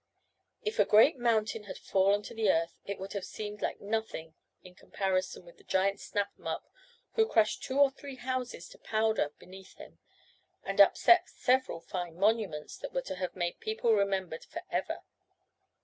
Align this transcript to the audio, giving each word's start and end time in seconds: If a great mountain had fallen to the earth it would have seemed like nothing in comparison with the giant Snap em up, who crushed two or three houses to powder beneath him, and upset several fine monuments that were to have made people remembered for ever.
If 0.63 0.79
a 0.79 0.83
great 0.85 1.19
mountain 1.19 1.65
had 1.65 1.77
fallen 1.77 2.23
to 2.23 2.33
the 2.33 2.49
earth 2.49 2.73
it 2.85 2.97
would 2.97 3.13
have 3.13 3.23
seemed 3.23 3.61
like 3.61 3.79
nothing 3.79 4.33
in 4.63 4.73
comparison 4.73 5.45
with 5.45 5.57
the 5.59 5.63
giant 5.63 5.99
Snap 5.99 6.31
em 6.39 6.47
up, 6.47 6.67
who 7.13 7.27
crushed 7.29 7.61
two 7.61 7.77
or 7.79 7.91
three 7.91 8.15
houses 8.15 8.67
to 8.69 8.79
powder 8.79 9.31
beneath 9.37 9.75
him, 9.75 9.99
and 10.63 10.81
upset 10.81 11.29
several 11.29 11.81
fine 11.81 12.15
monuments 12.15 12.77
that 12.77 12.93
were 12.93 13.03
to 13.03 13.15
have 13.17 13.35
made 13.35 13.59
people 13.59 13.93
remembered 13.93 14.43
for 14.43 14.63
ever. 14.71 15.01